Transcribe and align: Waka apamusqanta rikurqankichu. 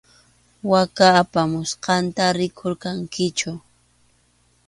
Waka 0.71 1.05
apamusqanta 1.21 2.23
rikurqankichu. 2.37 3.51